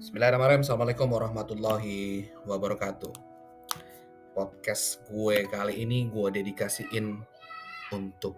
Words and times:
Bismillahirrahmanirrahim. 0.00 0.64
Assalamualaikum 0.64 1.12
warahmatullahi 1.12 2.32
wabarakatuh. 2.48 3.12
Podcast 4.32 5.04
gue 5.12 5.44
kali 5.44 5.84
ini 5.84 6.08
gue 6.08 6.40
dedikasiin 6.40 7.20
untuk 7.92 8.32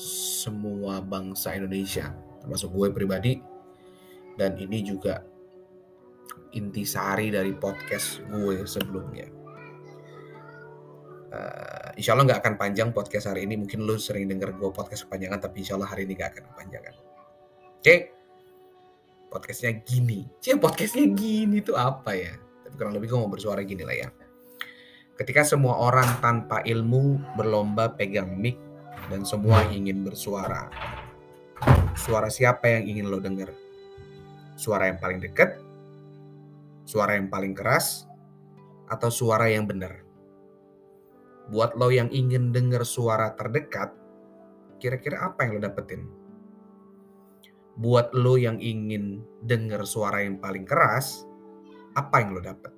semua 0.00 1.04
bangsa 1.04 1.52
Indonesia, 1.52 2.08
termasuk 2.40 2.72
gue 2.72 2.88
pribadi. 2.88 3.36
Dan 4.40 4.56
ini 4.56 4.80
juga 4.80 5.20
intisari 6.56 7.28
dari 7.28 7.52
podcast 7.52 8.24
gue 8.24 8.64
sebelumnya. 8.64 9.28
Uh, 11.36 11.92
insya 12.00 12.16
Allah 12.16 12.32
nggak 12.32 12.40
akan 12.40 12.54
panjang 12.56 12.96
podcast 12.96 13.28
hari 13.28 13.44
ini. 13.44 13.60
Mungkin 13.60 13.84
lu 13.84 14.00
sering 14.00 14.24
denger 14.24 14.56
gue 14.56 14.72
podcast 14.72 15.04
kepanjangan, 15.04 15.36
tapi 15.36 15.60
insya 15.60 15.76
Allah 15.76 15.92
hari 15.92 16.08
ini 16.08 16.16
nggak 16.16 16.32
akan 16.32 16.44
kepanjangan. 16.56 16.94
Oke, 16.96 17.84
okay? 17.84 18.15
Podcastnya 19.30 19.82
gini. 19.82 20.26
Cie 20.40 20.56
podcastnya 20.56 21.06
gini 21.12 21.60
tuh 21.60 21.76
apa 21.76 22.14
ya? 22.14 22.34
Tapi 22.66 22.74
kurang 22.78 22.94
lebih 22.96 23.12
gue 23.12 23.18
mau 23.18 23.30
bersuara 23.30 23.62
gini 23.66 23.82
lah 23.82 23.96
ya. 23.96 24.08
Ketika 25.16 25.42
semua 25.48 25.80
orang 25.80 26.20
tanpa 26.20 26.60
ilmu 26.60 27.36
berlomba 27.40 27.88
pegang 27.96 28.36
mic 28.36 28.60
dan 29.08 29.24
semua 29.24 29.64
ingin 29.72 30.04
bersuara. 30.04 30.68
Suara 31.96 32.28
siapa 32.28 32.68
yang 32.68 32.84
ingin 32.84 33.06
lo 33.08 33.16
denger? 33.16 33.48
Suara 34.60 34.92
yang 34.92 35.00
paling 35.00 35.20
dekat? 35.24 35.56
Suara 36.84 37.16
yang 37.16 37.32
paling 37.32 37.56
keras? 37.56 38.04
Atau 38.86 39.08
suara 39.08 39.48
yang 39.48 39.64
benar? 39.64 40.04
Buat 41.48 41.78
lo 41.78 41.88
yang 41.88 42.12
ingin 42.12 42.52
denger 42.52 42.84
suara 42.84 43.32
terdekat, 43.34 43.94
kira-kira 44.76 45.32
apa 45.32 45.46
yang 45.46 45.58
lo 45.58 45.60
dapetin? 45.64 46.25
Buat 47.76 48.12
lo 48.16 48.40
yang 48.40 48.56
ingin 48.56 49.20
denger 49.44 49.84
suara 49.84 50.24
yang 50.24 50.40
paling 50.40 50.64
keras, 50.64 51.28
apa 51.92 52.24
yang 52.24 52.32
lo 52.32 52.40
dapet? 52.40 52.72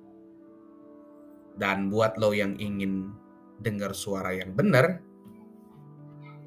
Dan 1.55 1.87
buat 1.87 2.19
lo 2.19 2.35
yang 2.35 2.55
ingin 2.59 3.11
denger 3.59 3.95
suara 3.95 4.35
yang 4.35 4.51
benar, 4.55 4.99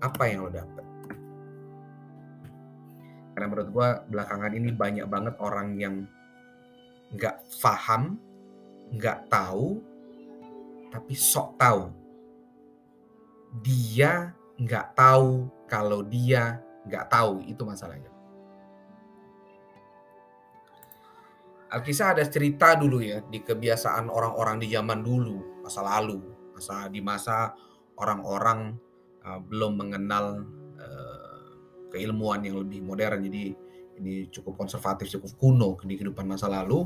apa 0.05 0.23
yang 0.29 0.49
lo 0.49 0.53
dapet? 0.53 0.85
Karena 3.33 3.47
menurut 3.49 3.69
gue 3.73 3.89
belakangan 4.13 4.53
ini 4.53 4.69
banyak 4.77 5.07
banget 5.09 5.35
orang 5.41 5.77
yang 5.81 6.05
nggak 7.17 7.41
paham, 7.65 8.21
nggak 8.93 9.29
tahu, 9.33 9.81
tapi 10.93 11.13
sok 11.17 11.57
tahu. 11.57 11.89
Dia 13.65 14.33
nggak 14.61 14.97
tahu 14.97 15.49
kalau 15.69 16.05
dia 16.05 16.61
nggak 16.85 17.09
tahu 17.09 17.41
itu 17.49 17.65
masalahnya. 17.65 18.13
Alkisah 21.73 22.13
ada 22.13 22.25
cerita 22.29 22.77
dulu 22.77 23.01
ya 23.01 23.25
di 23.33 23.41
kebiasaan 23.41 24.13
orang-orang 24.13 24.61
di 24.61 24.69
zaman 24.69 25.01
dulu, 25.01 25.65
masa 25.65 25.81
lalu, 25.81 26.21
masa 26.53 26.85
di 26.93 27.01
masa 27.01 27.57
orang-orang 27.97 28.77
uh, 29.25 29.41
belum 29.41 29.81
mengenal 29.81 30.45
uh, 30.77 31.49
keilmuan 31.89 32.45
yang 32.45 32.61
lebih 32.61 32.85
modern. 32.85 33.25
Jadi 33.25 33.57
ini 34.05 34.29
cukup 34.29 34.61
konservatif, 34.61 35.09
cukup 35.17 35.33
kuno 35.41 35.81
di 35.81 35.97
kehidupan 35.97 36.29
masa 36.29 36.53
lalu. 36.53 36.85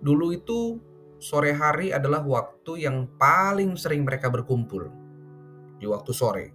Dulu 0.00 0.32
itu 0.32 0.80
sore 1.20 1.52
hari 1.52 1.92
adalah 1.92 2.24
waktu 2.24 2.88
yang 2.88 3.04
paling 3.20 3.76
sering 3.76 4.08
mereka 4.08 4.32
berkumpul 4.32 4.88
di 5.76 5.84
waktu 5.84 6.12
sore. 6.16 6.46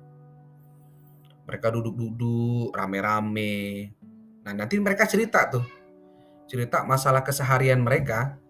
Mereka 1.46 1.78
duduk-duduk 1.78 2.74
rame-rame. 2.74 3.94
Nah, 4.46 4.54
nanti 4.54 4.82
mereka 4.82 5.06
cerita 5.06 5.46
tuh 5.46 5.79
cerita 6.50 6.82
masalah 6.82 7.22
keseharian 7.22 7.86
mereka, 7.86 8.42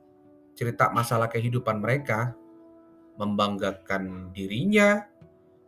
cerita 0.55 0.87
masalah 0.87 1.27
kehidupan 1.27 1.83
mereka, 1.83 2.31
membanggakan 3.19 4.31
dirinya, 4.31 5.03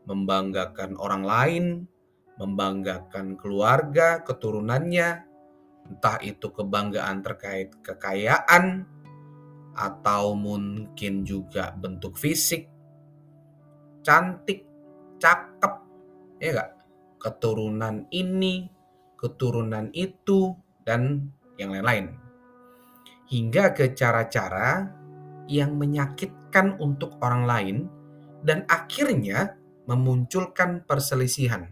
membanggakan 0.08 0.96
orang 0.96 1.24
lain, 1.28 1.66
membanggakan 2.40 3.36
keluarga, 3.36 4.24
keturunannya, 4.24 5.28
entah 5.92 6.18
itu 6.24 6.48
kebanggaan 6.56 7.20
terkait 7.20 7.76
kekayaan 7.84 8.88
atau 9.76 10.32
mungkin 10.32 11.28
juga 11.28 11.76
bentuk 11.76 12.16
fisik, 12.16 12.72
cantik, 14.08 14.64
cakep, 15.20 15.74
ya 16.40 16.50
enggak? 16.56 16.72
Keturunan 17.20 18.08
ini, 18.10 18.72
keturunan 19.20 19.92
itu, 19.92 20.56
dan 20.88 21.30
yang 21.60 21.76
lain-lain 21.76 22.21
hingga 23.32 23.72
ke 23.72 23.96
cara-cara 23.96 24.92
yang 25.48 25.80
menyakitkan 25.80 26.76
untuk 26.84 27.16
orang 27.24 27.48
lain 27.48 27.78
dan 28.44 28.68
akhirnya 28.68 29.56
memunculkan 29.88 30.84
perselisihan. 30.84 31.72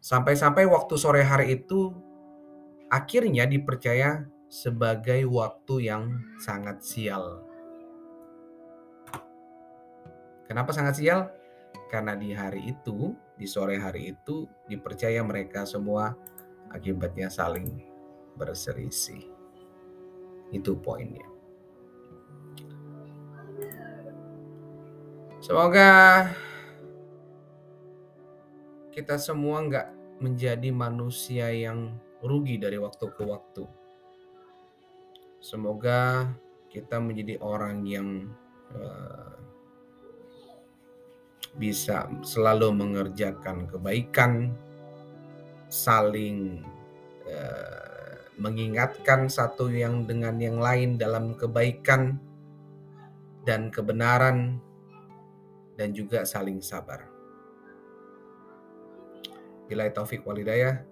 Sampai-sampai 0.00 0.64
waktu 0.64 0.96
sore 0.96 1.20
hari 1.20 1.60
itu 1.60 1.92
akhirnya 2.88 3.44
dipercaya 3.44 4.24
sebagai 4.48 5.28
waktu 5.28 5.92
yang 5.92 6.08
sangat 6.40 6.80
sial. 6.80 7.44
Kenapa 10.48 10.72
sangat 10.72 10.98
sial? 10.98 11.30
Karena 11.92 12.18
di 12.18 12.34
hari 12.34 12.74
itu, 12.74 13.14
di 13.38 13.46
sore 13.46 13.78
hari 13.78 14.10
itu 14.16 14.48
dipercaya 14.66 15.22
mereka 15.22 15.62
semua 15.68 16.16
akibatnya 16.74 17.30
saling 17.30 17.70
berselisih. 18.34 19.39
Itu 20.50 20.74
poinnya. 20.78 21.26
Semoga 25.40 25.88
kita 28.92 29.16
semua 29.16 29.64
nggak 29.64 29.88
menjadi 30.20 30.68
manusia 30.68 31.48
yang 31.48 31.96
rugi 32.20 32.60
dari 32.60 32.76
waktu 32.76 33.08
ke 33.08 33.22
waktu. 33.24 33.64
Semoga 35.40 36.28
kita 36.68 37.00
menjadi 37.00 37.40
orang 37.40 37.82
yang 37.88 38.28
uh, 38.76 39.40
bisa 41.56 42.06
selalu 42.22 42.70
mengerjakan 42.76 43.66
kebaikan, 43.66 44.52
saling 45.72 46.62
uh, 47.26 47.89
mengingatkan 48.38 49.26
satu 49.26 49.72
yang 49.72 50.06
dengan 50.06 50.38
yang 50.38 50.60
lain 50.60 51.00
dalam 51.00 51.34
kebaikan 51.34 52.20
dan 53.48 53.72
kebenaran 53.72 54.60
dan 55.74 55.96
juga 55.96 56.28
saling 56.28 56.60
sabar. 56.60 57.08
Bila 59.70 59.86
taufik 59.90 60.26
walidayah. 60.26 60.82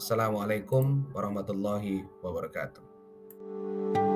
Assalamualaikum 0.00 1.12
warahmatullahi 1.12 2.04
wabarakatuh. 2.24 4.09